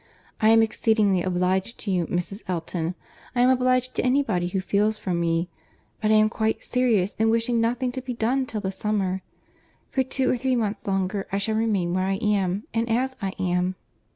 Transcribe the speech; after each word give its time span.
I 0.41 0.49
am 0.49 0.63
exceedingly 0.63 1.21
obliged 1.21 1.77
to 1.81 1.91
you, 1.91 2.07
Mrs. 2.07 2.41
Elton, 2.47 2.95
I 3.35 3.41
am 3.41 3.51
obliged 3.51 3.93
to 3.93 4.01
any 4.03 4.23
body 4.23 4.47
who 4.47 4.59
feels 4.59 4.97
for 4.97 5.13
me, 5.13 5.47
but 6.01 6.09
I 6.09 6.15
am 6.15 6.27
quite 6.27 6.63
serious 6.63 7.13
in 7.19 7.29
wishing 7.29 7.61
nothing 7.61 7.91
to 7.91 8.01
be 8.01 8.15
done 8.15 8.47
till 8.47 8.61
the 8.61 8.71
summer. 8.71 9.21
For 9.91 10.01
two 10.01 10.27
or 10.31 10.37
three 10.37 10.55
months 10.55 10.87
longer 10.87 11.27
I 11.31 11.37
shall 11.37 11.53
remain 11.53 11.93
where 11.93 12.05
I 12.07 12.15
am, 12.15 12.63
and 12.73 12.89
as 12.89 13.15
I 13.21 13.33
am." 13.37 13.75